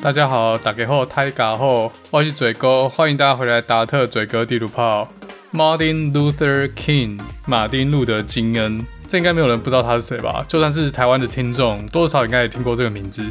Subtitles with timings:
[0.00, 5.08] 大家好，大家好，大家好，我是嘴哥，欢迎大家回来达特嘴哥地图炮。
[5.52, 10.44] Martin Luther King，马丁路德金恩，这应该没有人不知道他是谁吧？
[10.46, 13.26] 就算是台湾的听众，多少应该也听过这个名字。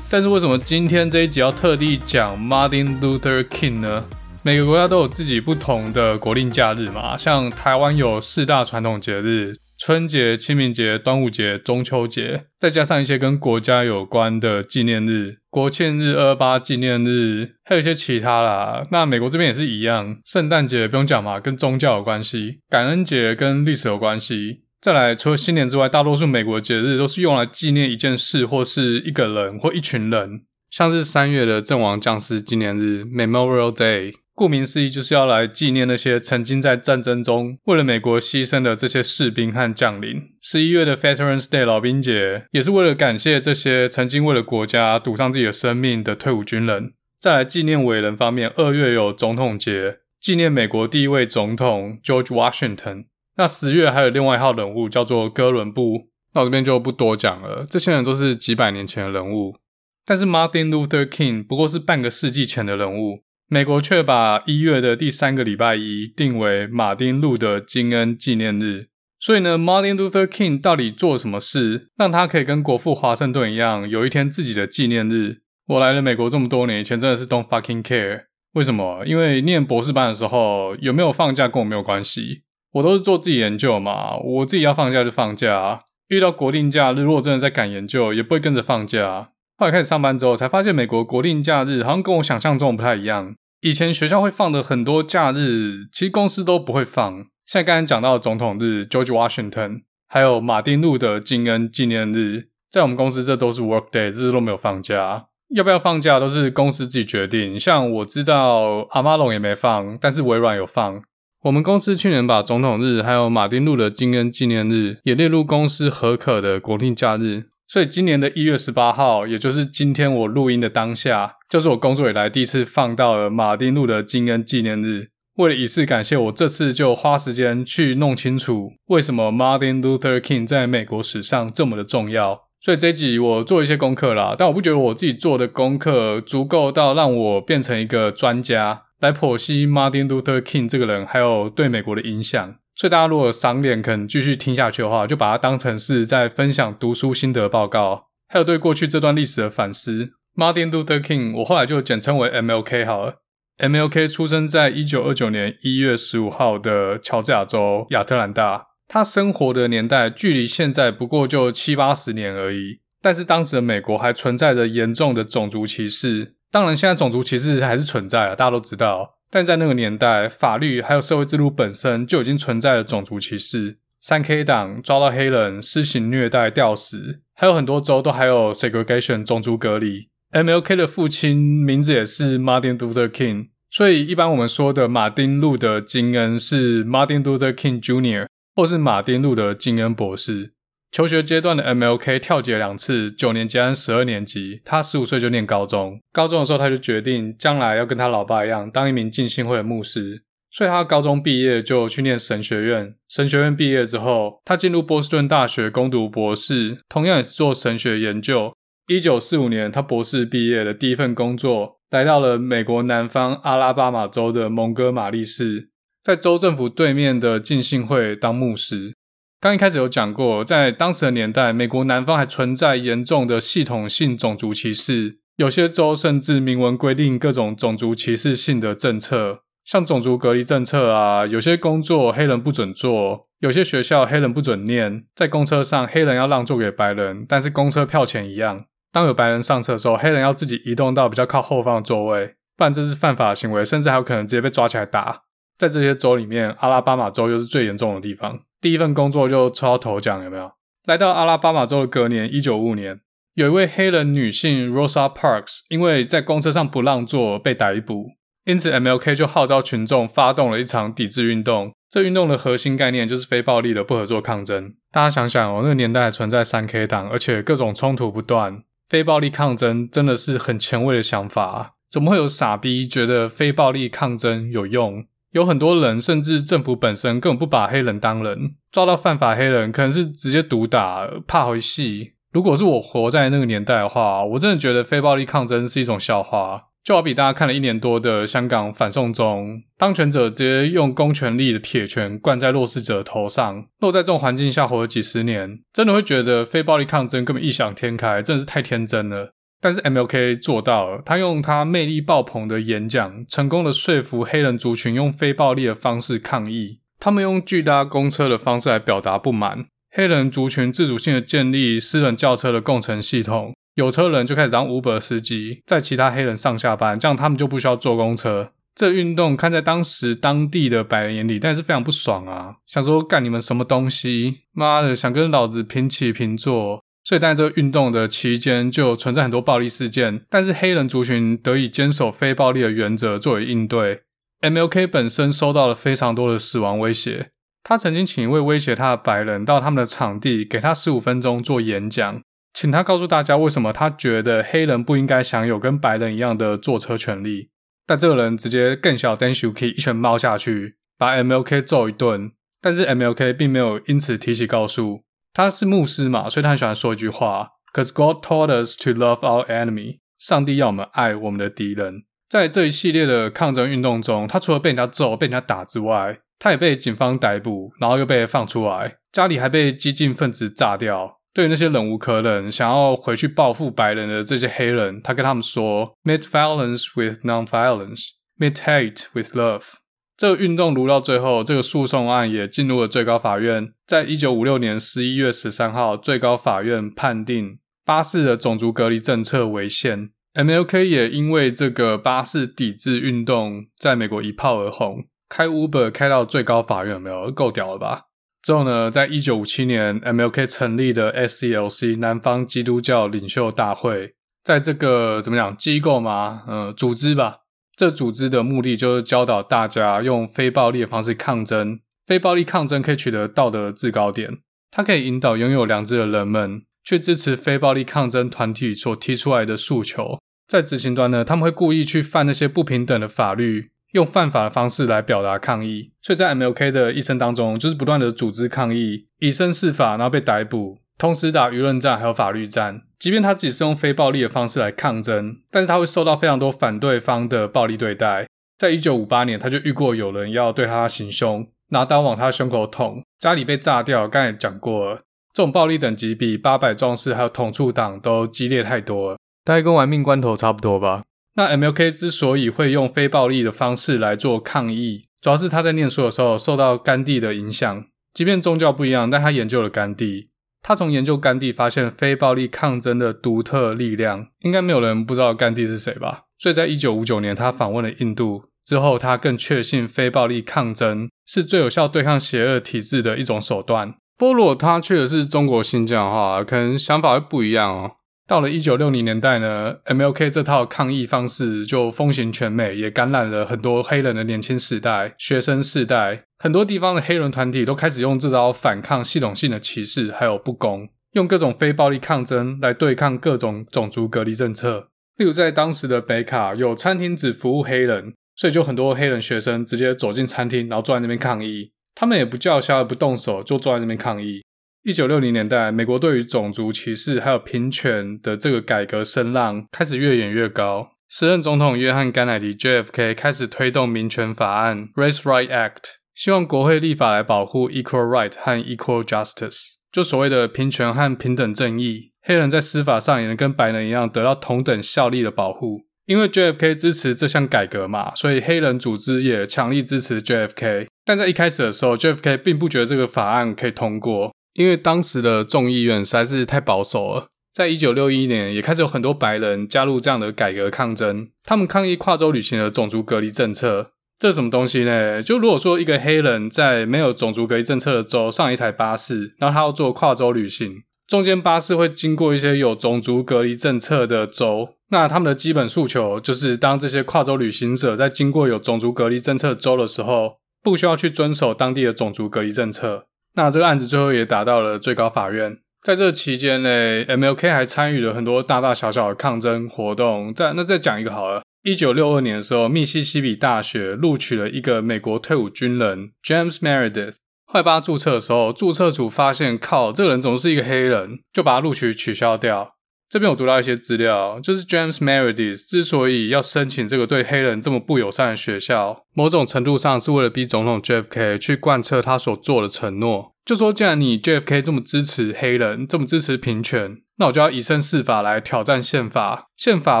[0.08, 4.04] 但是为什么今天这一集要特地讲 Martin Luther King 呢？
[4.44, 9.56] 每个国家都有自己不同的国定假日嘛，像台湾有四大传统节日。
[9.80, 18.82] 春节、清明节、端午节、中秋节，再加上一些跟国家有关的纪念日，国庆日、二八纪念日，还有一些其他啦。
[18.90, 24.60] 那美国这边也是一样，圣诞节不用讲嘛，跟宗教有关系；感恩节跟历史有关系。
[24.82, 34.12] 再来，除了新年之外，大多数美国节日都是用来纪念一件事或是一个人或一群人，像是三月的阵亡将士纪念日 （Memorial Day）。
[34.40, 40.30] 顾名思义，就是要来纪念那些曾经在战争中为了美国牺牲的这些士兵和将领。
[40.40, 46.94] 十一月的 Veterans Day 老兵节，也是为了感谢这些曾经为了国家赌上自己的生命的退伍军人。
[47.20, 53.04] 再来纪念伟人方面，二月有总统节，纪念美国第一位总统 George Washington。
[53.36, 59.58] 那十月还有另外一号人物叫做哥伦布，那我这边就不多讲了，这些人都是几百年前的人物。
[60.06, 63.20] 但是 Martin Luther King 不过是半个世纪前的人物。
[63.52, 68.86] 美国却把一月的第三个礼拜一定为马丁路德金恩纪念日。
[69.18, 75.38] 所以呢，Martin Luther King 到底做什么事，让他可以跟国父华盛顿一样，有一天自己的纪念日？
[75.66, 78.26] 我来了美国这么多年，以前真的是 don't fucking care。
[78.52, 79.04] 为什么？
[79.04, 82.42] 因为念博士班的时候，有没有放假跟我没有关系，
[82.74, 85.86] 我都是做自己研究嘛，我自己要放假就放假。
[86.06, 89.30] 遇到国定假日，如果真的在赶研究，也不会跟着放假。
[89.60, 93.34] 后来开始上班之后，才发现美国国定假日好像跟我想象中不太一样。
[93.60, 97.26] 以前学校会放的很多假日，其实公司都不会放。
[97.44, 105.26] 像刚才讲到的总统日 George Washington，还有马丁路德金恩纪念日，在我们公司这都是 work day，这次都没有放假。
[105.54, 107.60] 要不要放假都是公司自己决定。
[107.60, 111.02] 像我知道 Amazon 也没放，但是微软有放。
[111.42, 117.44] 我们公司去年把总统日还有马丁路德金恩纪念日也列入公司核可的国定假日。
[117.72, 125.10] 所以今年的一月十八号，也就是今天我录音的当下，就是我工作以来第一次放到了马丁路德金恩纪念日。
[125.36, 132.48] 为了以示感谢，我这次就花时间去弄清楚为什么 Martin Luther King 在美国史上这么的重要。
[132.58, 142.56] 所以这集我做一些功课啦，但我不觉得我自己做的功课足够到让我变成一个专家来剖析 Martin Luther King 这个人，还有对美国的影响。
[142.80, 150.12] 所以大家如果赏脸，可能继续听下去的话，就把它当成是在分享读书心得报告，还有对过去这段历史的反思。
[150.34, 153.16] Martin Luther King，我后来就简称为 MLK 好了。
[153.58, 162.80] MLK 出生在一九二九年一月十五号的乔治亚州亚特兰大，他生活的年代距离现在不过就七八十年而已。
[163.02, 169.18] 但是当时的美国还存在着严重的种族歧视，当然现在种族歧视还是存在了，大家都知道。
[169.30, 173.78] 但在那个年代，法律还有社会制度本身就已经存在了种族歧视。
[174.00, 180.08] 三 K 党抓到黑人施行虐待、吊死，还有很多州都还有 segregation 种族隔离。
[180.32, 188.26] MLK 的父亲名字也是 Martin Luther King，所以一般我们说的马丁路德金恩是 Martin Luther King Jr.
[188.56, 190.54] 或是马丁路德金恩博士。
[190.92, 194.60] 求学阶段的 MLK 跳级两次，九年级和十二年级。
[194.64, 200.24] 他十五岁就念高中，高中的时候他就决定将来要跟他老爸一样，当一名浸信会的牧师。
[200.50, 202.96] 所以他高中毕业就去念神学院。
[203.08, 208.52] 神学院毕业之后，他进入波士顿大学攻读博士，同样也是做神学研究。
[208.88, 215.70] 一九四五年，他博士毕业的第一份工作，来到了美国南方阿拉巴马州的蒙哥马利市，
[216.02, 218.94] 在州政府对面的浸信会当牧师。
[219.40, 238.66] 刚一开始有讲过，在当时的年代，美国南方还存在严重的系统性种族歧视，有些州甚至明文规定各种种族歧视性的政策，像种族隔离政策啊，有些工作黑人不准做，有些学校黑人不准念，在公车上黑人要让座给白人，但是公车票钱一样。
[238.92, 245.22] 当有白人上车的时候，黑人要自己移动到比较靠后方的座位，不然这是犯法行为，甚至还有可能直接被抓起来打。
[245.56, 248.40] 在这些州里面，阿拉巴马州又是最严重的地方。
[248.60, 250.52] 第一份工作就抽到头奖，有没有？
[250.86, 253.00] 来到阿拉巴马州的隔年，一九五五年，
[253.34, 258.06] 有一位黑人女性 Rosa Parks，因为在公车上不让座被逮捕。
[258.44, 261.72] 因此 MLK 就号召群众发动了一场抵制运动。
[261.90, 264.74] 这运动的核心概念就是非暴力的不合作抗争。
[264.90, 271.44] 大家想想哦，那个年代还存在三 K 党，而且各种冲突不断，非暴力抗争真的是很前卫的想法。
[271.44, 275.04] 啊怎么会有傻逼觉得非暴力抗争有用？
[275.32, 282.12] 有很多人，甚至政府本身根本不把黑人当人，抓到犯法黑人可能是直接毒打，怕回戏。
[282.32, 286.64] 如果是我活在那个年代的话，我真的觉得非暴力抗争是一种笑话。
[286.82, 299.34] 就好比大家看了一年多的香港反送中，当权者直接用公权力的铁拳灌在弱势者头上，落在这种环境下活了几十年，真的会觉得非暴力抗争根本异想天开，真的是太天真了。
[299.60, 306.80] 但是 MLK 做到了，他用他魅力爆棚的演讲，成功的说服黑人族群用非暴力的方式抗议。
[306.98, 309.66] 他们用巨大公车的方式来表达不满。
[309.92, 318.52] 黑人族群自主性的建立私人轿车的共乘系统，有车人就开始当 Uber 司机，在其他黑人上下班，这样他们就不需要坐公车。
[318.74, 324.42] 这运动看在当时当地的白人眼里，但是非常不爽啊，想说干你们什么东西？
[324.52, 326.82] 妈的，想跟老子平起平坐。
[327.02, 330.22] 所以，在这个运动的期间，就存在很多暴力事件。
[330.28, 334.02] 但是，黑人族群得以坚守非暴力的原则作为应对。
[334.42, 337.30] MLK 本身收到了非常多的死亡威胁。
[337.62, 342.22] 他曾经请一位威胁他的白人到他们的场地，给他十五分钟做演讲，
[342.54, 347.50] 请他告诉大家为什么他觉得黑人不应该享有跟白人一样的坐车权利。
[347.86, 352.32] 但这个人直接更小 Denshuki 一拳猫下去，把 MLK 揍一顿。
[352.62, 355.02] 但是 MLK 并没有因此提起告诉。
[355.32, 362.02] 他是牧师嘛，所以他很喜欢说一句话：“Cause God taught us to love our enemy。”上帝要我们爱我们的敌人。
[362.28, 371.18] 在这一系列的抗争运动中，他除了被人家揍、被人家打之外，他也被警方逮捕，然后又被放出来，家里还被激进分子炸掉。
[371.32, 378.08] 对于那些忍无可忍、想要回去报复白人的这些黑人，他跟他们说：“Meet violence with non-violence.
[378.38, 379.79] Meet hate with love.”
[380.20, 383.72] 这个运动如到最后，这个诉讼案也进入了最高法院。
[383.86, 390.10] 在一九五六年十一月十三号，最高法院判定巴士的种族隔离政策违宪。
[390.34, 397.32] MLK 也因为这个巴士抵制运动，在美国一炮而红，开 Uber 开到最高法院，有没有？
[397.32, 398.02] 够屌了吧？
[398.42, 406.42] 之后呢，在一九五七年，MLK 成立的 SCLC 南方基督教领袖大会，在这个怎么讲机构嘛？
[406.46, 407.38] 嗯，组织吧。
[407.80, 411.80] 这组织的目的就是教导大家用非暴力的方式抗争。
[412.06, 414.36] 非暴力抗争可以取得道德制高点，
[414.70, 420.18] 它可以引导拥有良知的人们去支持非暴力抗争团体所提出来的诉求。
[420.46, 425.92] 在执行端呢，他们会故意去犯那些不平等的法律，用犯法的方式来表达抗议。
[426.02, 430.76] 所以在 MLK 的一生当中，就是不断的组织抗议，以身试法，然后被逮捕。
[430.98, 432.82] 同时打舆论战，还有法律战。
[433.00, 438.26] 即便他自己是用非暴力的方式来抗争，但是他会受到非常多反对方的暴力对待。
[438.58, 444.06] 在一九五八年，他就遇过有人要对他行凶，拿刀往他胸口捅，家里被炸掉。
[444.06, 445.00] 刚才讲过了，
[445.32, 451.04] 这种暴力等级比八百壮士还有统促党都激烈太多了，大概跟玩命关头差不多吧。
[451.36, 460.28] 那 MLK 之所以会用非暴力的方式来做抗议，主要是他在念书的时候受到甘地的影响，即便宗教不一样，但他研究了甘地。
[460.62, 466.24] 他从研究甘地发现非暴力抗争的独特力量，应该没有人不知道甘地是谁吧？
[466.38, 473.94] 所以在一九五九年，他访问了印度之后，他更确信非暴力抗争是最有效对抗邪恶体制的一种手段。
[474.16, 477.92] 不过，如果他去的是中国新疆的话，可能想法会不一样哦。
[478.26, 486.24] 到了一九六零年代呢，MLK 这套抗议方式就风行全美，也感染了很多黑人的年轻世代、学生世代。
[486.42, 494.88] 很多地方的黑人团体都开始用这招反抗系统性的歧视还有不公，用各种非暴力抗争来对抗各种种族隔离政策。
[495.18, 501.72] 例如，在当时的北卡有餐厅只服务黑人，所以就很多黑人学生直接走进餐厅，然后坐在那边抗议。
[501.94, 504.40] 他们也不叫嚣，也不动手，就坐在那边抗议。
[504.82, 510.92] 一九六零年代，美国对于种族歧视还有平权的这个改革声浪开始越演越高。
[511.06, 522.12] 时任总统约翰甘乃迪 （JFK） 开始推动民权法案 （Race Right Act），希望国会立法来保护 equal right 和 equal justice，就所谓的平权和平等正义。
[522.20, 525.86] 黑人在司法上也能跟白人一样得到同等效力的保护。
[526.04, 530.88] 因为 JFK 支持这项改革嘛，所以黑人组织也强力支持 JFK。
[531.06, 534.34] 但在一开始的时候，JFK 并不觉得这个法案可以通过。
[534.52, 543.92] 因为当时的众议院实在是太保守了，在一九六一年也开始有很多白人加入这样的改革抗争，他们抗议跨州旅行的种族隔离政策。
[544.20, 545.22] 这什么东西呢？
[545.22, 563.06] 就如果说一个黑人在没有种族隔离政策的州上一台巴士，然后他要做跨州旅行，中间巴士会经过一些有种族隔离政策的州，那他们的基本诉求就是，当这些跨州旅行者在经过有种族隔离政策州的时候，不需要去遵守当地的种族隔离政策。
[563.36, 565.56] 那这个案子最后也打到了最高法院。
[565.82, 566.68] 在这期间呢
[567.06, 570.34] ，MLK 还参与了很多大大小小的抗争活动。
[570.34, 577.16] 再那再讲一个好了，一九六二年的时候，密西西比大学录取了一个美国退伍军人 James Meredith。
[577.44, 582.76] 快巴注册的时候，注册组发现靠这个人总是一个黑人，就把他录取取消掉。
[583.10, 593.32] 这边我读到一些资料，就是 James Meredith 之所以要申请这个对黑人这么不友善的学校，某种程度上是为了逼总统 JFK 去贯彻他所做的承诺。
[593.44, 599.48] 就说既然你 JFK 这么支持黑人，这么支持平权，那我就要以身试法来挑战宪法。
[599.56, 600.00] 宪法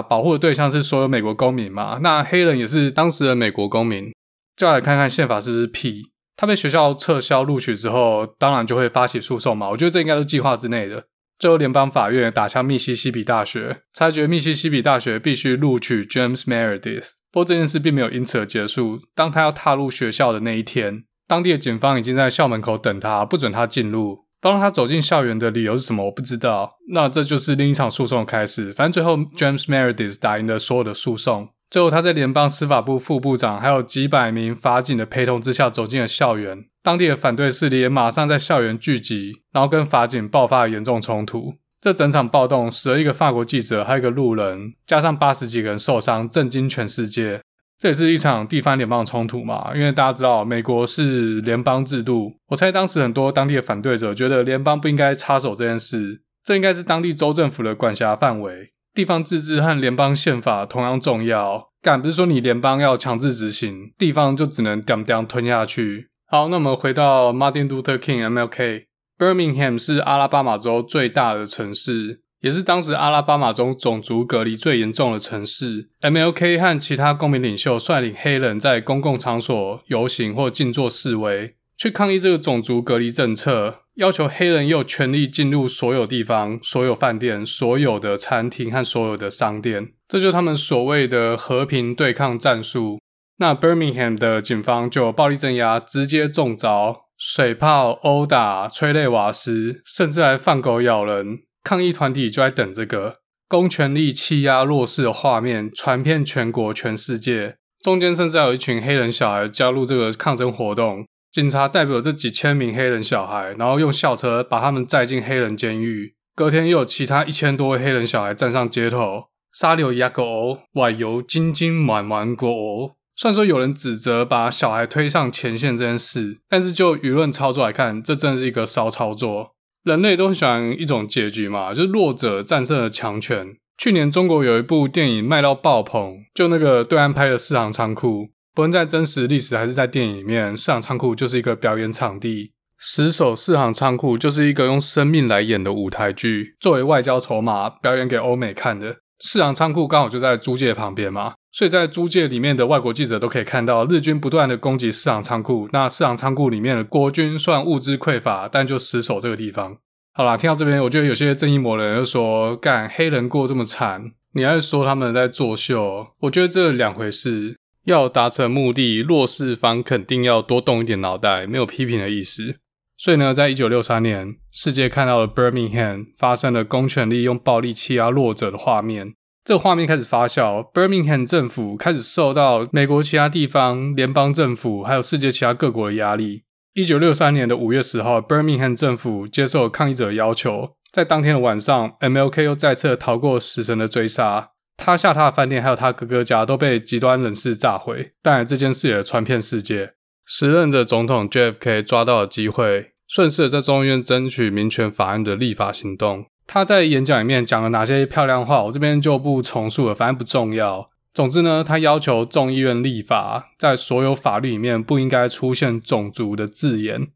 [0.00, 1.98] 保护的对象是所有美国公民嘛？
[2.02, 4.12] 那黑人也是当时的美国公民，
[4.54, 6.12] 就来看看宪法是不是屁。
[6.36, 9.68] 他被学校撤销录取之后，当然就会发起诉讼嘛。
[9.70, 11.06] 我觉得这应该是计划之内的。
[11.40, 17.12] 最后，联邦法院打向密西西比大学，裁决密西西比大学必须录取 James Meredith。
[17.32, 19.00] 不过这件事并没有因此而结束。
[19.14, 24.26] 当他要踏入学校的那一天，当地的警方已经在校门口等他，不准他进入。
[24.42, 26.04] 不让他走进校园的理由是什么？
[26.04, 26.76] 我不知道。
[26.92, 28.70] 那这就是另一场诉讼的开始。
[28.70, 31.48] 反正最后，James Meredith 打赢了所有的诉讼。
[31.70, 36.64] 最后，他在联邦司法部副部长还有几百名法警的陪同之下走进了校园。
[36.82, 41.54] 当地的反对势力也马上在校园聚集，然后跟法警爆发了严重冲突。
[41.80, 47.40] 这整场暴动死了一个法国记者，还有一个路人，加上八十几个人受伤，震惊全世界。
[47.78, 49.70] 这也是一场地方联邦的冲突嘛？
[49.74, 52.34] 因为大家知道，美国是联邦制度。
[52.48, 58.72] 我猜当时很多当地的反对者觉得联邦不应该插手这件事，这应该是当地州政府的管辖范围。
[58.92, 66.09] 地方自治和联邦宪法同样重要，但不是说你联邦要强制执行，地方就只能点点吞下去。
[66.32, 68.84] 好，那我们回到 Martin Luther King MLK。
[69.18, 75.88] Birmingham 是阿拉巴马州最大的城市，也是当时阿拉巴马中种族隔离最严重的城市。
[76.02, 83.80] MLK 和其他公民领袖率领黑人在公共场所游行或静坐示威，去抗议这个种族隔离政策。
[83.96, 93.00] 要求黑人有权利进入所有地方、所有饭店、所有的餐厅和所有的商店，这就是他们所谓的和平对抗战术。
[93.40, 101.38] 那 Birmingham 的警方就暴力镇压，直接中招，水炮、殴打、催泪瓦斯，甚至还放狗咬人。
[101.64, 103.16] 抗议团体就在等这个，
[103.48, 107.56] 公权力欺压弱势的画面传遍全国、全世界。
[107.82, 111.06] 中间甚至有一群黑人小孩加入这个抗争活动。
[111.32, 116.14] 警察代表这几千名黑人小孩，然后用校车把他们载进黑人监狱。
[116.36, 122.96] 隔天又有其他一千多位黑人小孩站上街头，沙流牙狗，外油金金满满果。
[123.20, 129.50] 虽然说有人指责把小孩推上前线这件事，但是就舆论操作来看，这真是一个骚操作。
[129.84, 133.48] 人类都很喜欢一种结局嘛，就是弱者战胜了强权。
[133.76, 138.30] 去年中国有一部电影卖到爆棚，就那个对岸拍的四行仓库。
[138.54, 142.52] 不论在真实历史还是在电影里面，四行仓库就是一个表演场地。
[142.78, 148.96] 死守四行仓库就是一个用生命来演的舞台剧，作为外交筹码表演给欧美看的。
[149.18, 155.68] 四行仓库刚好就在租界旁边嘛，所以在租界里面的外国记者都可以看到日军不断的攻击市场仓库。
[155.72, 159.76] 那市场仓库里面的国军算物资匮乏，但就死守这个地方。
[160.12, 167.56] 好啦，听到这边，我觉得有些正义魔人就说：“干黑人过这么惨，你还是说他们在作秀？”我觉得这两回事。
[167.84, 172.56] 要达成目的，弱势方肯定要多动一点脑袋，没有批评的意思。
[172.96, 179.14] 所以呢，在一九六三年，世界看到了 Birmingham 发生了公权力用暴力欺压弱者的画面。
[179.50, 186.44] 这画面开始发酵，Birmingham 政府开始受到美国其他地方、联邦政府还有世界其他各国的压力。
[186.74, 194.50] 一九六三年的五月十号，Birmingham 政府接受抗议者的要求，在当天的晚上，MLK 又再次逃过死神的追杀。
[194.76, 199.94] 他下榻的饭店还有他哥哥家都被极端人士炸毁，但这件事也传遍世界。
[200.24, 206.26] 时任的总统 JFK 抓到了机会，顺势在众议院争取民权法案的立法行动。
[206.52, 210.90] 他在演讲里面讲了哪些漂亮话，我这边就不重述了，反正不重要。
[211.14, 217.06] 总之呢，他要求众议院立法，在所有法律里面不应该出现种族的字眼。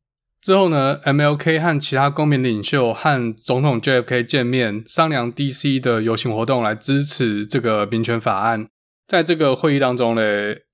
[0.40, 8.68] 之后呢，MLK 和其他公民领袖和总统 JFK 见面，商量 DC 的游行活动来支持这个民权法案。
[9.06, 10.22] 在这个会议当中呢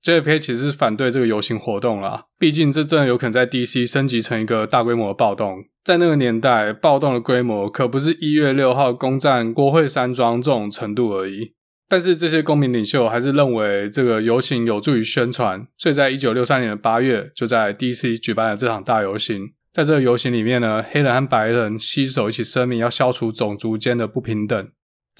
[0.03, 5.65] ，JFK 其实是反对这个游行活动啦，毕竟这真的有可能在 DC 升级成一个大规模的暴动。
[5.83, 11.53] 在那个年代，暴动的规模可不是一月六号攻占国会山庄这种程度而已。
[11.89, 19.51] 但是这些公民领袖还是认为这个游行有助于宣传，所以在一九六三年的八月，就在 DC 举办了这场大游行。
[19.73, 24.69] 在这个游行里面呢，黑人和白人携手一起声明要消除种族间的不平等。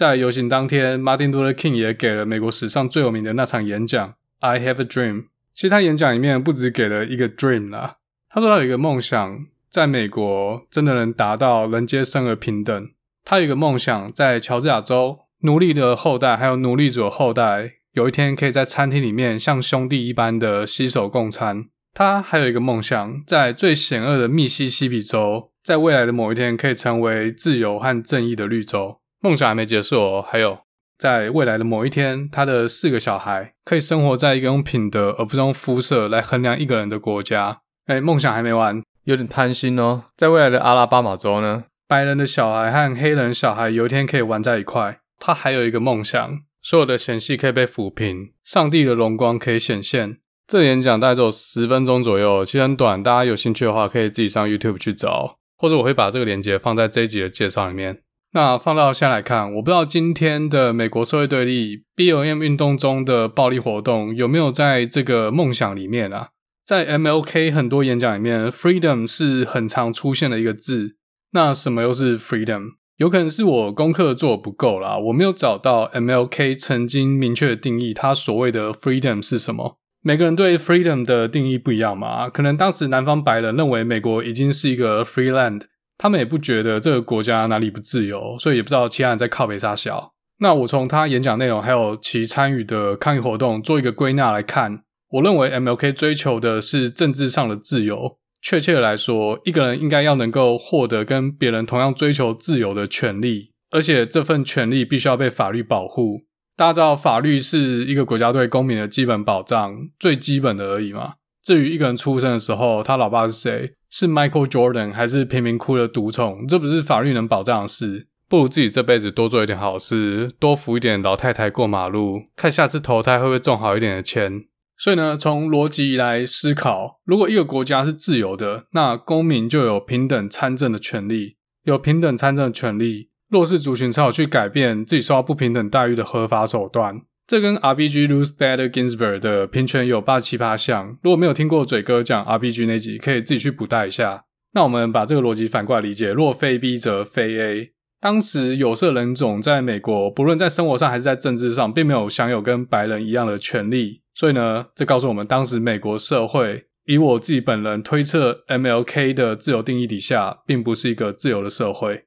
[0.01, 4.15] 在游行当天，Martin Luther King 也给了美国史上最有名的那场演讲。
[4.39, 5.25] I have a dream。
[5.53, 12.89] 其实他演讲里面不止给了一个 dream 啦，他说他有一个梦想，在美国真的能达到人皆生而平等。
[13.24, 21.65] 他有一个梦想，在乔治亚州，奴隶的后代还有奴隶主的后代，有一天可以在餐厅里面像兄弟一般的携手共餐。
[21.93, 29.00] 他还有一个梦想，在最险恶的密西西比州，在未来的某一天可以成为自由和正义的绿洲。
[29.21, 30.59] 梦想还没结束哦，还有。
[30.97, 37.61] 在未来的某一天，他的四个小孩可以生活在一个用品德而不是用肤色来衡量一个人的国家。
[37.87, 40.03] 哎，梦想还没完，有点贪心哦。
[40.15, 44.99] 在未来的阿拉巴马州呢，白人的小孩和黑人小孩有一天可以玩在一块。
[45.19, 50.17] 他还有一个梦想，所有的嫌隙可以被抚平，上帝的荣光可以显现。
[50.47, 53.01] 这演讲大概只有十分钟左右，其实很短。
[53.01, 58.01] 大家有兴趣的话，可以自己上 YouTube 去找，或者我会把这个链接放在这一集的介绍里面。
[58.33, 66.29] 那放到现在来看，我不知道今天的美国社会对立 BLM 运动中的暴力活动有没有在这个梦想里面啊？
[66.65, 70.95] 在 MLK 很多演讲里面，freedom 是很常出现的一个字。
[71.33, 72.75] 那什么又是 freedom？
[72.95, 79.77] 有可能是我功课做不够啦，我没有找到 MLK 曾经明确的定义，他所谓的 freedom 是什么？
[80.01, 82.29] 每个人对 freedom 的定义不一样嘛？
[82.29, 85.63] 可能当时南方白人认为美国已经是一个 free land。
[86.01, 90.13] 他们也不觉得这个国家哪里不自由，所以也不知道其他人在靠北撒小。
[90.39, 94.81] 那我从他演讲内容还有其参与的抗议活动做一个归纳来看，
[95.12, 98.17] 我认为 MLK 追求的是政治上的自由。
[98.41, 106.22] 确切的来说，一个人应该要能够获得跟别人同样追求自由的权利，而且这份权利必须要被法律保护。
[106.58, 111.13] 大家知道，法律是一个国家对公民的基本保障，最基本的而已嘛。
[111.43, 113.74] 至于一个人出生的时候，他老爸是谁？
[113.89, 116.48] 是 Michael Jordan 还是贫民窟的独宠？
[116.48, 118.07] 这不是法律能保障的事。
[118.29, 124.45] 不如自己这辈子多做一点好事，多扶一点老太太过马路，看下次投胎会不会中好一点的签。
[124.77, 137.01] 所以呢，从逻辑来思考，如果一个国家是自由的，那公民就有平等参政的权利，有平等参政的权利，弱势族群才有去改变自己受到不平等待遇的合法手段。
[137.32, 138.10] 这跟 R.B.G.
[138.10, 140.98] Ruth Bader Ginsburg 的平权有八七八像。
[141.02, 142.65] 如果没有听过嘴哥讲 R.B.G.
[142.65, 144.26] 那集，可以自己去补带一下。
[144.52, 147.72] 那我们把这个逻辑反过来理解：若非 B 则非 A。
[148.02, 154.02] 当时有色人种在美国，不论在生活上还是在政治上，并没有享有跟白人一样的权利。
[154.13, 162.04] 所以呢，这告诉我们，当时美国社会，以我自己本人推测，MLK 的自由定义底下，并不是一个自由的社会。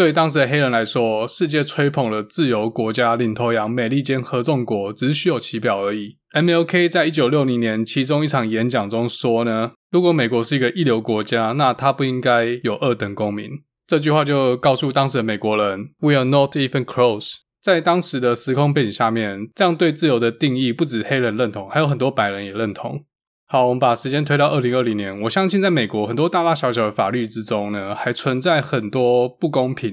[0.00, 6.16] 对当时的黑人来说，世界吹捧了自由国家领头羊美利坚合众国，只是虚有其表而已。
[6.32, 13.50] MLK 在一九六零年其中一场演讲中说呢，如果美国是一个一流国家，那它不应该有二等公民。
[13.86, 17.34] 这句话就告诉当时的美国人，We are not even close。
[17.60, 23.04] 在当时的时空背景下面，这样对自由的定义不止黑人认同，还有很多白人也认同。
[23.52, 25.22] 好，我们把时间推到二零二零年。
[25.22, 29.92] 我相信，在美国很多大大小小的法律之中呢，还存在很多不公平。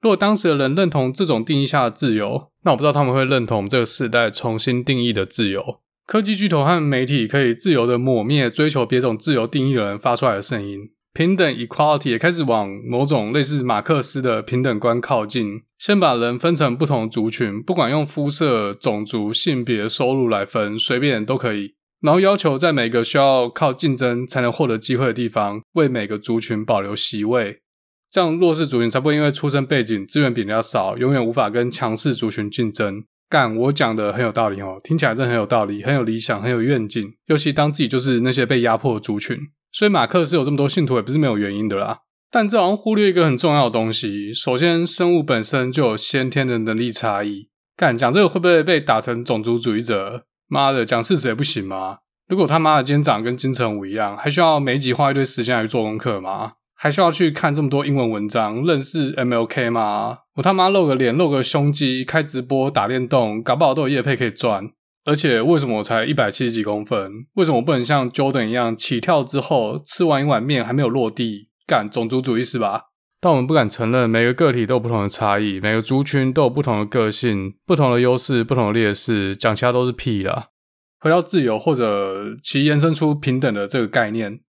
[0.00, 5.80] 如果当时的人认同这种定义下的自由，那我不知道他们会认同这个时代重新定义的自由。
[6.06, 10.90] 科技巨头和媒体可以自由的抹灭追求别种自由定义的人发出来的声音。
[11.12, 15.62] 平等 （equality） 也开始往某种类似马克思的平等观靠近。
[15.76, 21.74] 先把人分成不同族群，不管用肤色、种族、性别、收入来分，随便都可以。
[22.02, 27.60] 然后要求在每个需要靠竞争才能获得机会的地方，为每个族群保留席位，
[28.10, 33.04] 这样弱势族群才不会因为出生背景资源比人家少，永远无法跟强势族群竞争。
[33.30, 37.14] 干，我讲的很有道理哦，听起来真的很有道理，很有理想，很有愿景。
[37.28, 39.38] 尤其当自己就是那些被压迫的族群，
[39.70, 42.00] 所以马克思有这么多信徒也不是没有原因的啦。
[42.30, 47.48] 但这好像忽略一个很重要的东西，首先生物本身就有先天的能力差异。
[47.76, 50.24] 干，讲这个会不会被打成种族主义者？
[50.52, 51.96] 妈的，讲事实也不行吗？
[52.28, 56.52] 如果他妈的今天长得跟金城武一样，还需要每集花一堆时间来做功课吗？
[56.76, 60.18] 还需要去看这么多英文文章认识 MLK 吗？
[60.34, 64.68] 我他妈露个脸、露个胸肌，开直播打电动，搞不好都有业配可以赚。
[65.06, 67.10] 而且为什么我才一百七十几公分？
[67.36, 71.48] 为什么我不能像 Jordan 一样起跳之后吃完一碗面还没有落地？
[71.66, 72.82] 干，种族主义是吧？
[73.24, 80.48] 但我们不敢承认，每个个体都有不同的差异，每个族群都有不同的个性、不同的优势、不同的劣势，讲其他都是屁啦。
[80.98, 84.40] 回到自由，或者其延伸出平等的这个概念，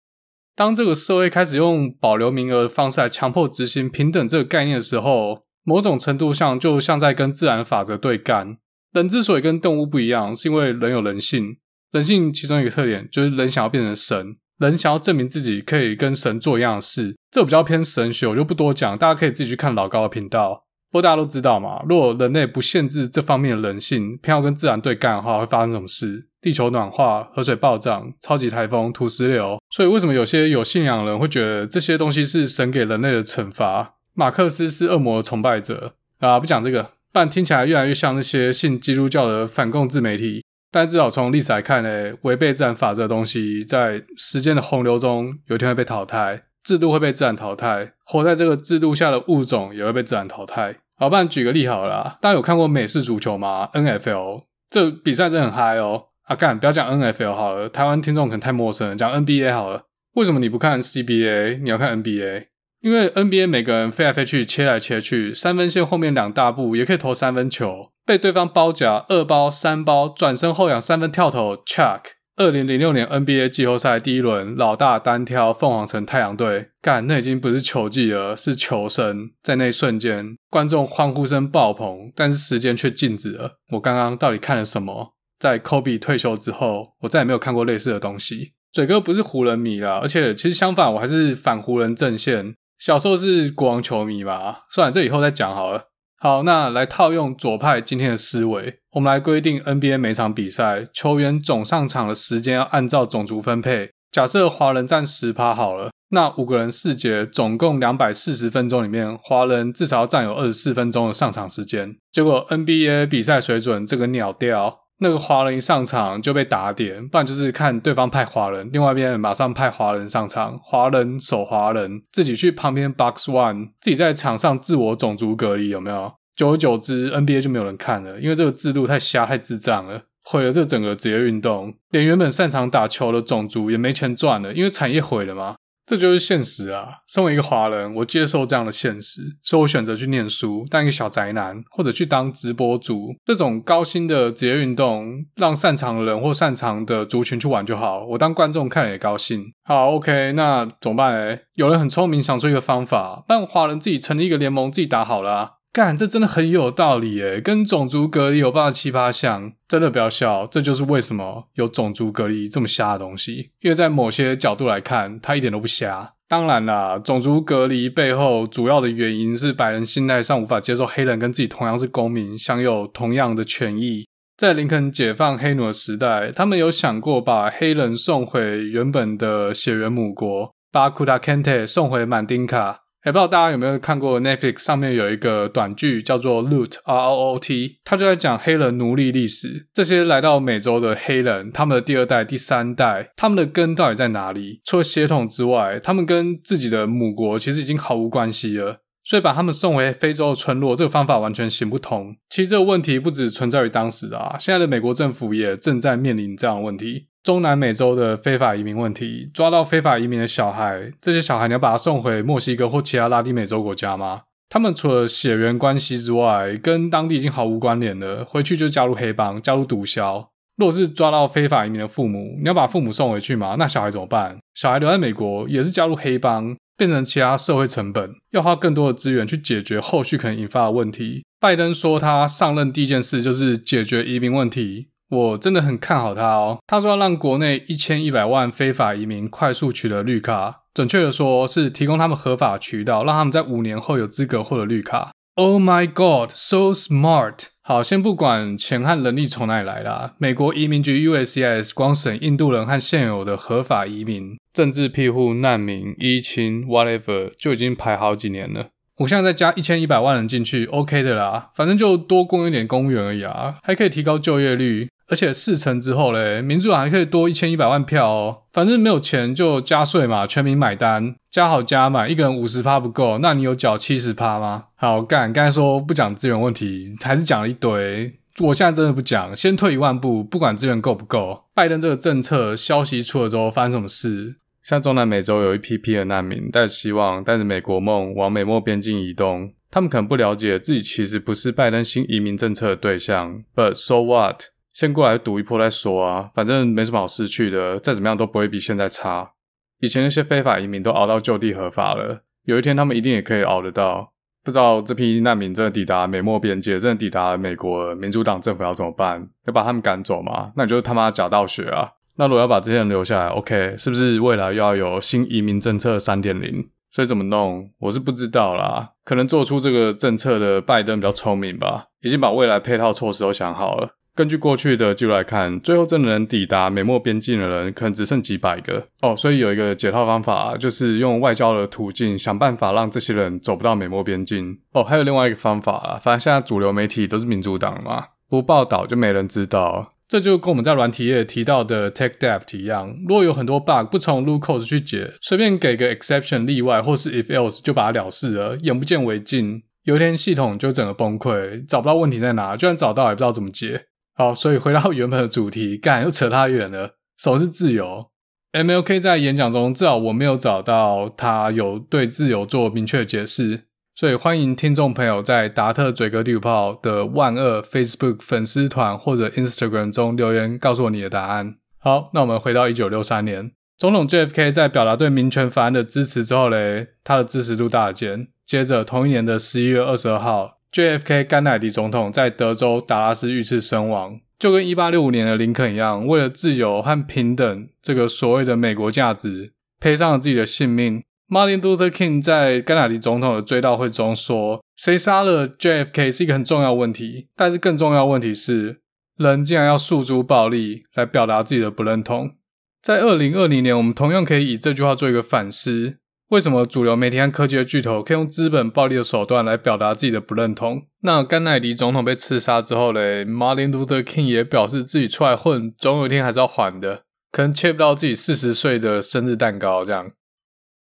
[0.55, 8.57] 当这个社会开始用保留名额的方式来强迫执行平等这个概念的时候，某种程度上就像在跟自然法则对干。
[8.91, 11.57] 人之所以跟动物不一样，是因为人有人性，
[11.91, 20.65] 人性其中一个特点就是人想要变成神，人想要证明自己可以跟神做一样的事，这比较偏神学，我就不多讲，大家可以自己去看老高的频道。
[20.91, 26.27] 不过大家都知道嘛，如果人类不限制这方面的人性，偏要跟自然对干的话，会发生什么事？
[26.39, 29.57] 地球暖化、河水暴涨、超级台风、土石流。
[29.71, 33.95] 所以为什么有些有信仰的人会觉得这些东西是神给人类的惩罚？
[34.13, 36.39] 马克思是恶魔的崇拜者啊！
[36.39, 40.43] 不讲这个，不然听起来越来越像那些信基督教的反共自媒体。
[40.73, 50.75] 但至少从历史来看呢，违背自然法则的东西，在时间的洪流中，有一天会被淘汰，制度会被自然淘汰，活在这个制度下的物种也会被自然淘汰。
[50.97, 56.05] 好，不然举个例好了啦，大家有看过美式足球吗？NFL 这比赛真的很嗨哦。
[56.23, 56.57] 啊，干！
[56.57, 58.95] 不要讲 NFL 好了，台湾听众可能太陌生了。
[58.95, 59.83] 讲 NBA 好了，
[60.13, 62.45] 为什么你不看 CBA，你要看 NBA？
[62.79, 72.01] 因为 NBA 每个人飞来飞去，切来切去，三分线后面两大步也可以投三分球，被对方包夹二包三包，转身后仰三分跳投 chuck。
[72.35, 77.05] 二零零六年 NBA 季后赛第一轮，老大单挑凤凰城太阳队，干！
[77.05, 79.29] 那已经不是球技了，是求生。
[79.43, 83.59] 在那一瞬间，观众欢呼声爆棚，但是时间却静止了。
[83.73, 85.13] 我刚刚到底看了什么？
[85.37, 88.53] 在 Kobe 退休之后，我再也没有看过类似的东西。
[88.71, 92.55] 嘴哥不是湖人迷啦，而且其实相反，我还是反湖人阵线。
[92.79, 95.89] 小时候是国王球迷吧，算了，这以后再讲好了。
[96.23, 103.91] 好，那来套用左派今天的思维，我们来规定 NBA 每场比赛球员总上场的时间要按照种族分配。
[104.09, 111.93] 假设华人占十趴好了，那五个人四节，总共两百四十分钟里面，华人至少要占有二十四分钟的上场时间。
[112.09, 114.82] 结果 NBA 比赛水准这个鸟掉。
[115.03, 126.11] 那个华人一上场就被打点，不然就是看对方派华人，另外一边马上派华人上场，华人守华人，自己去旁边 box one，自己在场上自我种族隔离，有没有？
[126.35, 135.55] 久而久之，NBA 就没有人看了，因为这个制度太瞎太智障了，毁了这整个职业运动，连原本擅长打球的种族也没钱赚了，因为产业毁了嘛。
[135.85, 136.87] 这就是现实啊！
[137.07, 143.13] 身为一个华人，我接受这样的现实，所以我选择去念书，当一个小宅男，或者去当直播主。
[143.25, 149.43] 这种高薪的职业运动，让擅长的人或擅长的族群去玩就好，我当观众看了也高兴。
[149.65, 151.37] 好，OK，那怎么办呢？
[151.55, 155.62] 有人很聪明，想出一个方法，让华人自己成立一个联盟，自己打好了。
[155.73, 163.49] 干，这真的很有道理诶，跟种族隔离有八十七八像，真的不要笑，这就是为什么有种族隔离这么瞎的东西。
[163.61, 166.13] 因为在某些角度来看，它一点都不瞎。
[166.27, 174.05] 当然啦，种族隔离背后主要的原因是白人心态上无法接受黑人跟自己同样是公民，享有同样的权益。
[174.37, 182.82] 在林肯解放黑奴的时代，他们有想过把黑人送回原本的血缘母国，把库塔坎特送回曼丁卡。
[183.05, 189.67] 也不知道大家有没有看过 Netflix 上面有一个短剧叫做《Loot》R O O T，他就在讲黑人奴隶历史。
[189.73, 194.61] 这些来到美洲的黑人，他们的第二代、第三代，他们的根到底在哪里？
[194.63, 198.79] 除了血统之外，他们跟自己的母国其实已经毫无关系了。
[199.05, 202.15] 所以把他们送回非洲的村落，这个方法完全行不通。
[202.29, 207.07] 其实这个问题不只存在于当时啊，现在的美国政府也正在面临这样的问题。
[207.23, 214.23] 中南美洲的非法移民问题，抓到非法移民的小孩，这些小孩你要把他送回墨西哥或其他拉丁美洲国家吗？
[214.49, 220.27] 他们除了血缘关系之外，跟当地已经毫无关联了，回去就加入黑帮，加入毒枭。
[220.57, 223.55] 如果是抓到非法移民的父母，你要把父母送回去吗？
[223.57, 224.37] 那小孩怎么办？
[224.53, 231.23] 小孩留在美国也是加入黑帮，变成其他社会成本，要花更多的资源去解决后续可能引发的问题。
[231.39, 234.89] 拜登说他上任第一件事就是解决移民问题。
[235.13, 236.57] 我真的很看好他哦。
[236.67, 245.11] 他说要让国内一千一百万非法移民快速取得绿卡，准确的说是提供他们合法渠道，让他们在五年后有资格获得绿卡。
[245.35, 247.45] Oh my God, so smart！
[247.63, 258.67] 好，先不管钱和人力从哪里来啦，美国移民局 USCIS 光审印度人和现有的合法移民、政治庇护、难民、依亲，whatever，就已经排好几年了。
[258.97, 264.87] 我现在再加一千一百万人进去，OK 的啦，反正就多供一点公务员而已啊，还可以提高就业率。
[265.09, 268.37] 而且事成之后嘞，民主党还可以多一千一百万票哦。
[268.51, 274.65] 反正没有钱就加税嘛，全民买单，加好加满，一个人五十趴不够，那你有缴七十趴吗？
[274.75, 278.13] 好干，刚才说不讲资源问题，还是讲了一堆。
[278.39, 284.37] 我现在真的不讲，先退一万步，不管资源够不够，拜登这个政策消息出了之后，发生什么事？
[284.63, 289.51] 像中南美洲有一批批的难民，带着希望，带着美国梦往美墨边境移动。
[289.69, 294.43] 他们可能不了解自己其实不是拜登新移民政策的对象，But so what？
[294.73, 299.31] 先过来赌一波再说啊，反正没什么好失去的，再怎么样都不会比现在差。
[299.79, 304.13] 以前那些非法移民都熬到就地合法了，有一天他们一定也可以熬得到。
[304.43, 309.29] 不知道这批难民真的抵达美墨边界，真的抵达美国，民主党政府要怎么办？
[309.45, 310.51] 要把他们赶走吗？
[310.57, 311.91] 那你就他妈假道学啊！
[312.15, 316.67] 那如果要把这些人留下来，OK，是不是未来又要有新移民政策三点零？
[316.91, 318.91] 所以怎么弄，我是不知道啦。
[319.05, 323.95] 可能做出这个政策的拜登比较聪明吧，已经把未来配套措施都想好了。
[324.15, 329.15] 根据过去的记录来看，最后真的能抵达美墨边境的人，可能只剩几百个哦。
[329.15, 334.59] 所以有一个解套方法，就是用外交的途径想办法让这些人走不到美墨边境。
[334.73, 339.93] 哦，还有另外一个方法啊，反正现在主流媒体都是民主党嘛，不报道就没人知道。
[340.07, 353.85] 这就跟我们在软体业提到的 tech debt 一样，如果有很多 bug 不从 root cause 去解，随便给个 exception 例外或是 if else 就把它了事了，眼不见为净，有一天系统就整个崩溃，找不到问题在哪，就算找到也不知道怎么解。
[354.15, 356.95] 好，所以回到原本的主题，干又扯太远了。
[357.17, 358.09] 什么是自由
[358.51, 363.63] ？MLK 在演讲中，至少我没有找到他有对自由做明确解释。
[363.95, 371.57] 所以欢迎听众朋友在达特嘴哥地图炮的万恶 Facebook 粉丝团或者 Instagram 中留言，告诉我你的答案。
[371.79, 378.29] 好，那我们回到一九六三年，总统 JFK 在表达对民权法案的支持之后嘞，他的支持度大减。
[378.45, 391.03] 接着同一年的十一月二十二号，JFK 甘乃迪总统在德州达拉斯遇刺身亡，就跟一八六五年的林肯一样，为了自由和平等这个所谓的美国价值，赔上了自己的性命。
[391.29, 398.81] Martin Luther King 在甘乃迪总统的追悼会中说：“谁杀了 JFK 是一个很重要问题，但是更重要问题是，
[399.17, 402.35] 人竟然要诉诸暴力来表达自己的不认同。”
[402.83, 405.95] 在二零二零年，我们同样可以以这句话做一个反思：
[406.33, 410.81] 为什么主流媒体和科技的巨头可以用资本暴力的手段来表达自己的不认同？
[411.01, 420.09] 那甘乃迪总统被刺杀之后嘞，Martin Luther King 也表示自己出来混，总有一天还是要还的，可能切不到自己四十岁的生日蛋糕这样。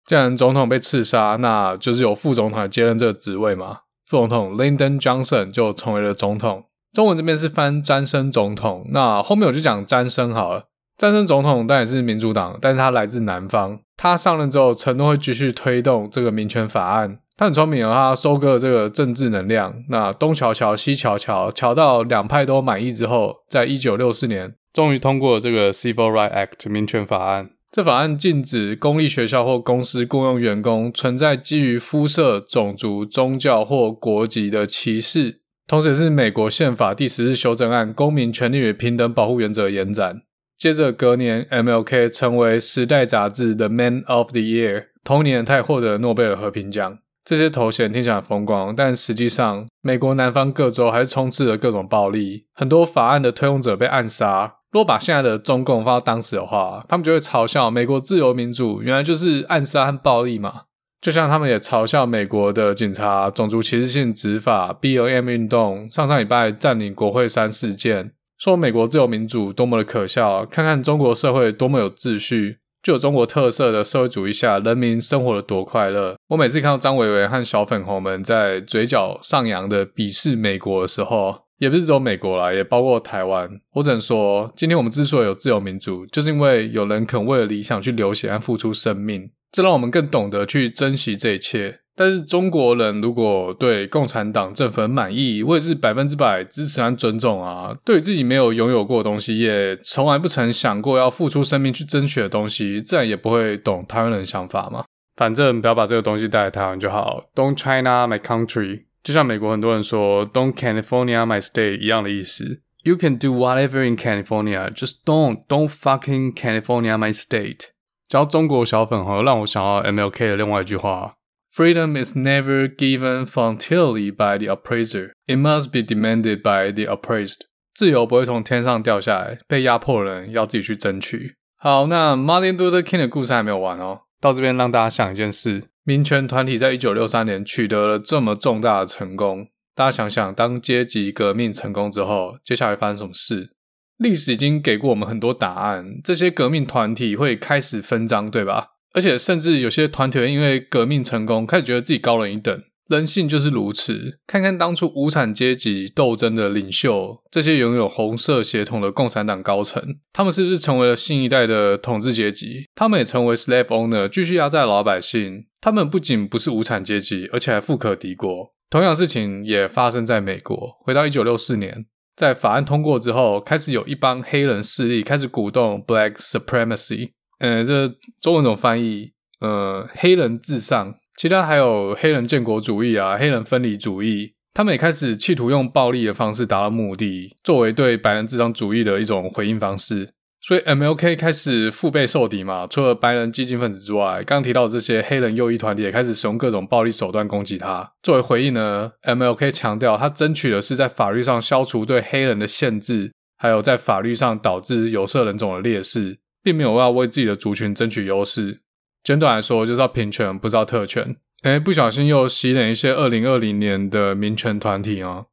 [0.05, 3.79] 既然总统被刺杀，那就是由副总统来接任这个职位嘛。
[4.05, 6.63] 副总统 Lyndon Johnson 就成为了总统。
[6.93, 10.67] 中文这边是翻詹森总统，那后面我就讲詹森好了。
[11.01, 13.79] 詹森总统当然也是民主党，但是他来自南方。
[13.97, 17.17] 他上任之后承诺会继续推动这个民权法案。
[17.35, 19.73] 他很聪明啊，他收割了这个政治能量。
[19.89, 27.49] 那东瞧瞧，西瞧瞧，瞧到两派都满意之后，在一九六四年终于通过了这个 Civil Rights Act 民权法案。
[27.71, 40.21] 这法案禁止公立学校或公司雇佣员工存在基于肤色、种族、宗教或国籍的歧视，同时也是美国宪法第十次修正案公民权利与平等保护原则延展。
[40.61, 46.99] 接着隔年，MLK 成为《时代》杂志 The Man of the Year，同年他也获得诺贝尔和平奖。
[47.25, 54.57] 这些头衔听起来很风光，但实际上，美国南方各州还是充斥着各种暴力，很多法案的推动者被暗杀。
[54.71, 60.65] 如果把现在的中共放到当时的话，他们就会嘲笑美国自由民主原来就是暗杀和暴力嘛。
[61.01, 65.27] 就像他们也嘲笑美国的警察种族歧视性执法、B.O.M.
[65.27, 68.11] 运动、上上礼拜占领国会山事件，
[68.41, 70.43] 说美国自由民主多么的可笑。
[70.47, 76.15] 看看中国社会多么有秩序，具有中国特色的社会主义下，人民生活的多快乐。
[76.29, 83.47] 我每次看到张伟伟和小粉红们在嘴角上扬的鄙视美国的时候，也不是只有美国啦，也包括台湾。
[83.73, 91.81] 我只能说，今天我们之所以有自由民主，就是因为有人肯为了理想去流血和付出生命，这让我们更懂得去珍惜这一切。
[92.01, 97.75] 但是中国人如果对共产党政府很满意，或者是百分之百支持和尊重啊。
[97.85, 104.85] 对自己没有拥有过的东西，也从来不曾想过要付出生命去争取的东西，自然也不会懂台湾人的想法嘛。
[105.15, 107.25] 反正不要把这个东西带来台湾就好。
[107.35, 108.85] Don't China my country。
[109.03, 112.61] 就像美国很多人说 "Don't California my state" 一样的意思。
[112.83, 117.67] You can do whatever in California, just don't, don't fucking California my state。
[118.07, 121.13] 讲到中国小粉红，让我想到 MLK 的另外一句话
[121.53, 127.41] ：Freedom is never given voluntarily by the oppressor, it must be demanded by the oppressed。
[127.73, 131.35] 自由不会从天上掉下来，被压迫的人要自己去争取。
[131.57, 135.63] 好，那 Martin Luther King 的故事还没有完哦，到这边让大家想一件事。
[135.83, 143.49] 民权团体在一九六三年取得了这么重大的成功，大家想想，当阶级革命成功之后，接下来发生什么事？
[143.97, 148.67] 历史已经给过我们很多答案，这些革命团体会开始分赃，对吧？
[148.93, 152.61] 而且甚至有些团体因为革命成功，开始觉得自己高人一等。
[152.89, 154.19] 人性就是如此。
[154.27, 162.65] 看看当初无产阶级斗争的领袖，这些拥有红色血统的共产党高层，他们是不是成为了新一代的统治阶级？
[162.75, 165.45] 他们也成为 slave owner，继续压榨老百姓。
[165.61, 168.53] 他们不仅不是无产阶级，而且还富可敌国。
[168.69, 170.77] 同样事情也发生在美国。
[170.83, 171.85] 回到一九六四年，
[172.17, 177.11] 在法案通过之后，开始有一帮黑人势力开始鼓动 black supremacy。
[177.41, 177.87] 呃，这
[178.21, 179.13] 中文怎么翻译？
[179.39, 180.95] 呃，黑人至上。
[181.17, 190.13] 其他还有黑人建国主义啊，黑人分离主义，他们也开始企图用暴力的方式达到目的，作为对白人至上主义的一种回应方式。
[190.39, 192.67] 所以 MLK 开始腹背受敌嘛。
[192.67, 197.91] 除了白人激进分子之外，刚提到这些黑人右翼团体也开始使用各种暴力手段攻击他。
[198.03, 208.61] 作为回应呢，MLK 强调他争取的是在法律上消除对黑人的限制，还有在法律上导致有色人种的劣势，并没有要为自己的族群争取优势。
[209.03, 211.15] 简短来说，就是要平权，不是要特权。
[211.41, 215.25] 哎，不小心又洗脸一些二零二零年的民权团体啊。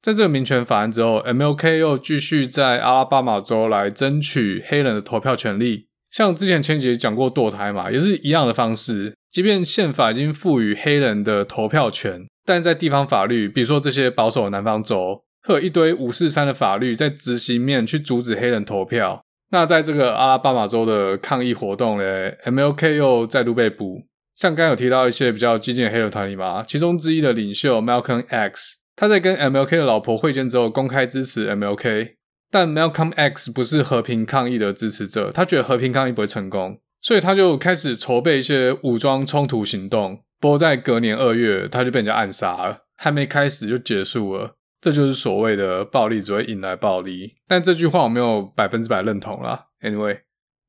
[0.00, 5.88] 在这个民权法案之后，MLK 又继续在阿拉巴马州来争取黑人的投票权利。
[6.10, 9.14] 像之前前几集讲过堕胎嘛，也是一样的方式。
[9.30, 19.22] 即便宪法已经赋予黑人的投票权，但在地方法律，比如说这些保守的南方州，会有一堆五四三的法律在执行面去阻止黑人投票。
[19.52, 24.02] 那在这个阿拉巴马州的抗议活动呢，MLK 又再度被捕。
[24.36, 28.78] 像刚有提到一些比较激进的黑人团体嘛，其中之一的领袖 Malcolm X。
[28.96, 32.14] 他在跟 MLK 的老婆会见之后，公开支持 MLK，
[32.50, 40.20] 但 Malcolm X 不是和平抗议的支持者，他觉得和平抗议不会成功，所以他就开始筹备一些武装冲突行动。
[40.38, 44.56] 不过在隔年二月，他就被人家暗杀了，还没开始就结束了。
[44.80, 49.66] 这就是所谓的暴力只会引来暴力，但这句话我没有百分之百认同啦。
[49.82, 50.20] Anyway，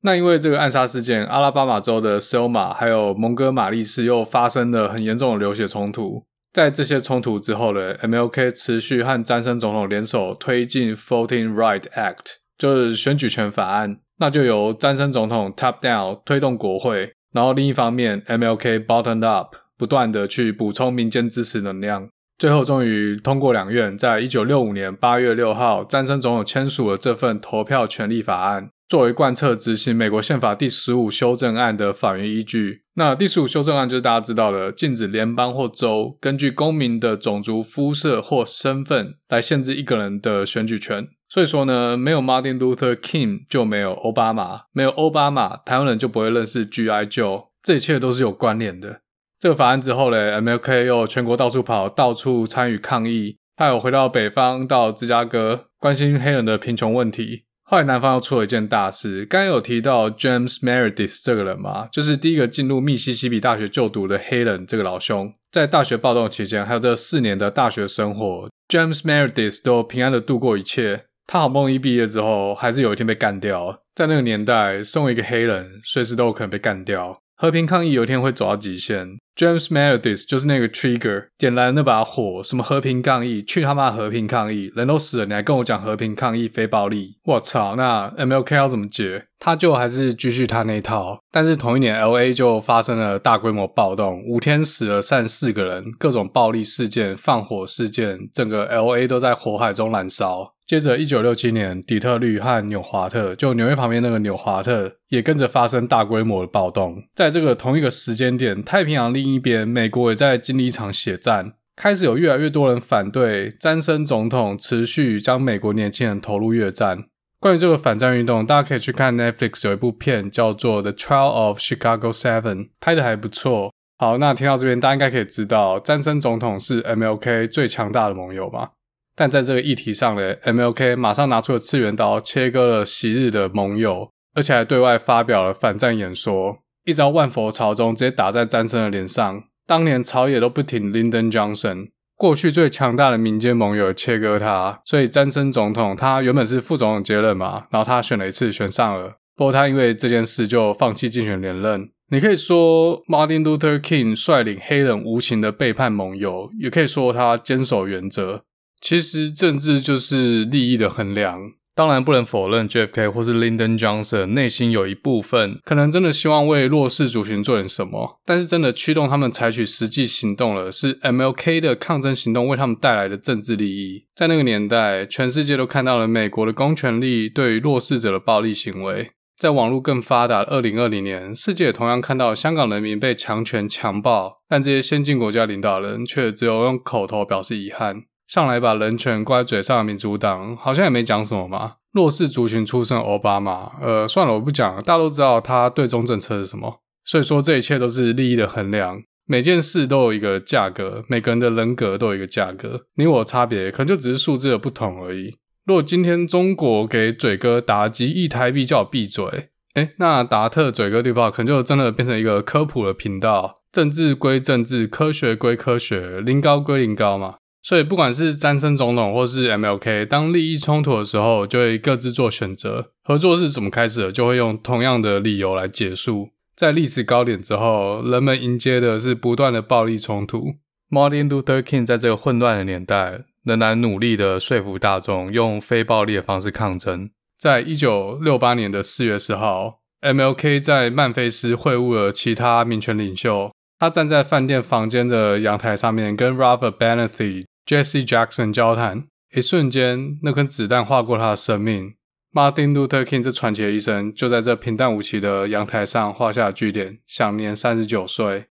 [0.02, 6.24] 那因为这个暗杀事件，阿拉巴马州的 Selma 还有蒙哥马利市又发生了很严重的流血冲突。
[6.52, 14.00] 在这些冲突之后呢，MLK 持续和詹森总统联手推进 Voting Right Act，就是选举权法案。
[14.18, 22.10] 那就由詹森总统 top down 推动国会，然后另一方面 MLK bottom up 不断的去补充民间支持能量，
[22.42, 28.68] 最后终于通过两院，在一九六五年八月六号，詹森总统签署了这份投票权利法案。
[28.88, 41.06] 作为贯彻执行美国宪法第十五修正案的法源依据，那第十五修正案就是大家知道的，禁止联邦或州根据公民的种族、肤色或身份来限制一个人的选举权。
[41.28, 47.06] 所以说呢，没有 Martin Luther King 就没有奥巴马，没有奥巴马，台湾人就不会认识 G.I.
[47.06, 49.01] Joe，这一切都是有关联的。
[49.42, 57.42] 这个法案之后呢，MLK 又全国到处跑，到处参与抗议，他有回到北方，到芝加哥，关心黑人的贫穷问题。
[57.64, 71.06] 后来南方又出了一件大事，刚有提到 James Meredith 这个人嘛，就是第一个进入密西西比大学就读的黑人这个老兄，在大学暴动期间，还有这四年的大学生活，James Meredith 都平安的度过一切。
[71.26, 73.80] 他好不容易毕业之后，还是有一天被干掉。
[73.96, 77.18] 在那个年代，身为一个黑人，随时都有可能被干掉。
[77.42, 82.40] 和平抗议有一天会走到极限，James Meredith 就是那个 trigger，点燃那把火。
[82.40, 83.42] 什么和平抗议？
[83.42, 84.70] 去他妈和平抗议！
[84.76, 87.16] 人都死了，你还跟我讲和平抗议非暴力？
[87.24, 87.74] 我操！
[87.74, 89.24] 那 MLK 要怎么解？
[89.40, 91.18] 他就还是继续他那套。
[91.32, 100.54] 但是同一年，LA 就发生了大规模暴动，五天死了三四个人，各种暴力事件、放火事件，整个 LA 都在火海中燃烧。
[100.72, 107.04] 接着，一九六七年，底特律和纽华特，就纽约旁边那个纽华特，也跟着发生大规模的暴动。
[107.14, 117.04] 在这个同一个时间点，太平洋另一边，美国也在经历一场血战，开始有越来越多人反对詹森总统持续将美国年轻人投入越战。
[117.38, 123.70] 关于这个反战运动，大家可以去看 Netflix 有一部片叫做《The Trial of Chicago Seven》，拍得还不错。
[123.98, 128.70] 好，那听到这边，大家应该可以知道，詹森总统是 MLK 最强大的盟友吧？
[129.14, 139.44] 但在这个议题上呢，MLK 马上拿出了次元刀，切割了昔日的盟友，而且还对外发表了反战演说，一招万佛朝宗，直接打在詹森的脸上。
[139.66, 151.90] 当年朝野都不挺 Lyndon Johnson，过去最强大的民间盟友切割他，所以詹森总统他原本是副总统接任嘛，然后他选了一次选上了，不过他因为这件事就放弃竞选连任。
[152.10, 158.42] 你可以说 Martin Luther King 率领黑人无情的背叛盟友，也可以说他坚守原则。
[158.82, 161.38] 其实政治就是利益的衡量，
[161.72, 174.04] 当然不能否认 JFK 或是 Lyndon Johnson 内心有一部分可能真的希望为弱势族群做点什么，但是真的驱动他们采取实际行动了，是 MLK 的抗争行动为他们带来的政治利益。
[174.16, 179.12] 在那个年代，全世界都看到了美国的公权力对于弱势者的暴力行为。
[179.38, 188.02] 在网络更发达的二零二零年，世界同样看到香港人民被强权强暴，但这些先进国家领导人却只有用口头表示遗憾。
[188.32, 191.74] 上来把人权挂在嘴上的民主党，好像也没讲什么嘛。
[191.92, 196.80] 弱势族群出身奥巴马，呃，算了，我不讲，大家都知道他对中政策是什么。
[197.04, 205.36] 所以说，这一切都是利益的衡量，每件事都有一个价格，每个人的人格都有一个价格，你我差别可能就只是数字的不同而已。
[205.66, 217.34] 如果今天中国给嘴哥打击一台币叫我闭嘴，诶，那达特嘴哥地方可能就真的变成一个科普的频道，政治归政治，科学归科学，零高归零高嘛。
[217.62, 222.90] 所以不管是詹森总统或是 MLK，当利益冲突的时候，就会各自做选择。
[223.04, 226.30] 合作是怎么开始的，就会用同样的理由来结束。
[226.56, 230.54] 在历史高点之后，人们迎接的是不断的暴力冲突。
[230.90, 237.10] Martin Luther King 在这个混乱的年代，仍然努力的说服大众用非暴力的方式抗争。
[237.38, 243.50] 在一九六八年的四月十号，MLK 在曼菲斯会晤了其他民权领袖。
[243.78, 249.04] 他站在饭店房间的阳台上面，跟 Robert Banathi、Jesse Jackson 交谈。
[249.34, 251.94] 一瞬间，那颗子弹划过他的生命。
[252.32, 258.46] Martin Luther King 这传奇的一生，就在这平淡无奇的阳台上画下句点，享年三十九岁。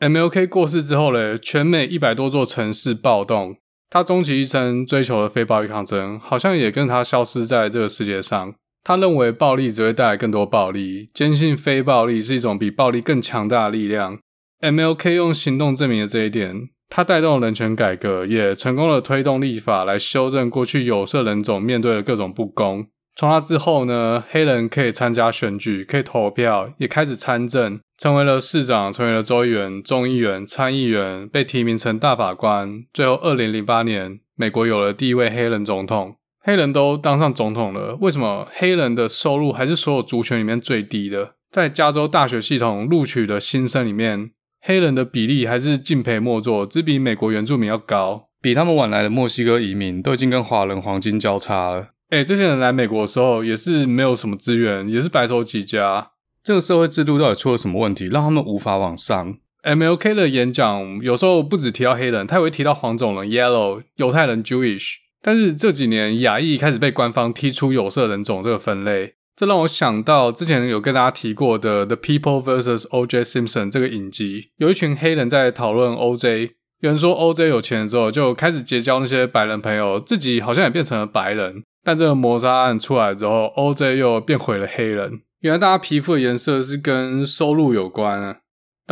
[0.00, 3.56] MLK 过世之后呢，全美一百多座城市暴动。
[3.88, 8.54] 他终其一生追求的非暴力抗争，好像也跟他消失在这个世界上。
[8.82, 14.18] 他认为暴力只会带来更多暴力，坚信非暴力是一种比暴力更强大的力量。
[14.60, 16.70] MLK 用行动证明了这一点。
[16.94, 22.86] 他带动了人权改革，也成功的推动立法来修正过去有色人种面对的各种不公。
[23.16, 32.84] 从他之后呢，黑人可以参加选举，可以投票，也开始参政，成为了市长，成为了州议员、众议员、参议员，被提名成大法官。
[32.92, 36.16] 最后，二零零八年，美国有了第一位黑人总统。
[36.44, 41.36] 黑人都当上总统了，为什么黑人的收入还是所有族群里面最低的？
[41.50, 44.32] 在加州大学系统录取的新生里面，
[44.64, 51.88] 黑人的比例还是敬陪末座，只比美国原住民要高，比他们晚来的墨西哥移民都已经跟华人黄金交叉了。
[52.10, 56.12] 哎，这些人来美国的时候也是没有什么资源，也是白手起家。
[56.44, 64.96] 这个社会制度到底出了什么问题，让他们无法往上？MLK 的演讲有时候不止提到黑人，他也会提到黄种人 （Yellow）、犹太人 （Jewish）。
[65.20, 72.86] 但是这几年亚裔开始被官方踢出有色人种这个分类，这让我想到之前有跟大家提过的《The People vs.
[72.90, 73.22] O.J.
[73.22, 76.52] Simpson》这个影集，有一群黑人在讨论 O.J。
[76.80, 77.48] 有人说 O.J.
[77.48, 81.62] 有钱了之后就开始结交那些白人朋友，自己好像也变成了白人。
[81.84, 85.22] 但这个谋杀案出来之后，OJ 又变回了黑人。
[85.40, 88.38] 原来大家皮肤的颜色是跟收入有关啊。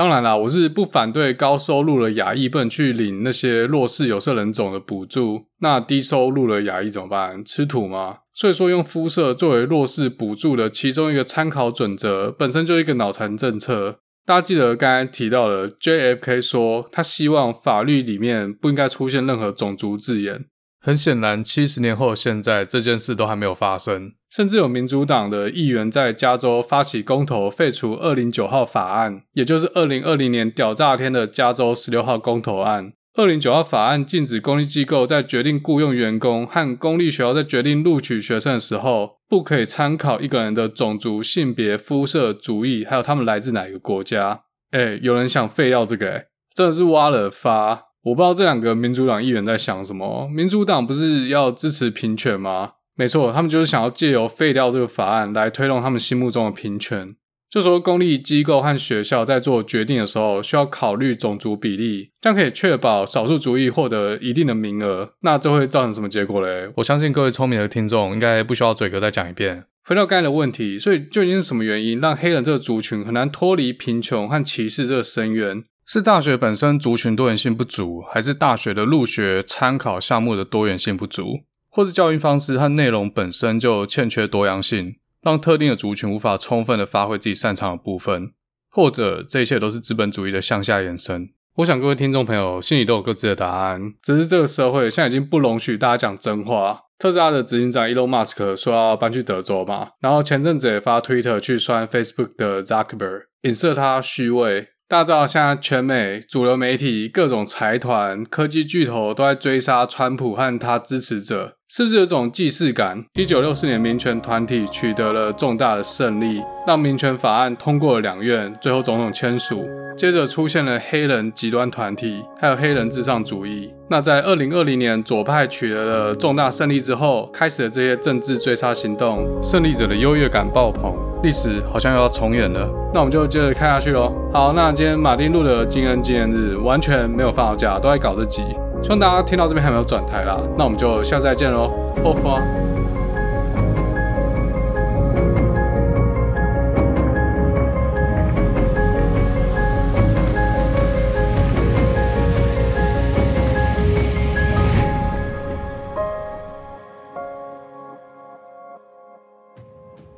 [0.01, 5.44] 当然啦，我是不反对高收入的亚裔不能去领那些弱势有色人种的补助。
[5.59, 7.44] 那低收入的亚裔怎么办？
[7.44, 8.20] 吃土吗？
[8.32, 13.98] 所以说，用肤色作为弱势补助的其中一个参考准则，本身就一个脑残政策。
[14.24, 20.46] 大家记得刚才提到的 JFK 说，他希望法律里面不应该出现任何种族字眼。
[20.83, 24.12] 很显然，七十年后现在，这件事都还没有发生。
[24.31, 32.93] 甚至有民主党的议员在加州发起公投，废除二零九号法案，也就是二零二零年屌炸天的加州十六号公投案。
[33.18, 44.43] 二零九号法案禁止公立机构在决定雇佣员工和公立学校在决定录取学生的时候，不可以参考一个人的种族、性别、肤色、主义，还有他们来自哪一个国家。
[44.70, 47.89] 哎，有人想废掉这个，哎，真的是挖了发。
[48.03, 50.28] 我不知道这两个民主党议员在想什么。
[50.28, 52.72] 民主党不是要支持平权吗？
[52.96, 57.14] 没错，他们就是想要借由废掉这个法案来推动他们心目中的平权。
[57.51, 65.14] 就说公立机构和学校在做决定的时候需要考虑种族比例，这样可以确保少数族裔获得一定的名额。
[65.22, 66.70] 那这会造成什么结果嘞？
[66.76, 69.64] 我相信各位聪明的听众应该不需要嘴哥再讲一遍。
[69.82, 75.64] 回到刚才的问题，所以究竟是什么原因让黑人这个族群很难脱离贫穷和歧视这个深渊？
[75.93, 88.30] 是大学本身族群多元性不足，还是大学的入学参考项目的多元性不足，或是教育方式和内容本身就欠缺多样性，让特定的族群无法充分的发挥自己擅长的部分，
[88.70, 91.30] 或者这一切都是资本主义的向下延伸？
[91.57, 96.82] 我想各位听众朋友心里都有各自的答案，只是这个社会现在已经不容许大家讲真话。
[97.01, 104.68] 特斯拉的执行长 Elon Musk 说要搬去德州嘛，然后前阵子也发 Twitter 去酸 Facebook 的 Zuckerberg，影射他虚伪。
[104.91, 113.05] 大家知道，现在全美主流媒体、各种财团、科技巨头都在追杀川普和他支持者，是不是有种既视感？
[113.14, 119.64] 一九六四年，民权团体取得了重大的胜利，让民权法案通过了两院，最后总统签署。
[119.97, 123.70] 接着出现了黑人极端团体，还有黑人至上主义。
[123.93, 130.95] 那在二零二零年，左派取得了重大胜利之后，开始了这些政治追杀行动，胜利者的优越感爆棚。
[131.24, 134.12] 历史好像又要重演了，那我们就接着看下去喽。
[134.32, 138.43] 好，那今天马丁路德金恩纪念日完全没有放好假，都在搞这集，
[138.80, 140.38] 希望大家听到这边还没有转台啦。
[140.57, 142.80] 那我们就下次再见喽，拜拜。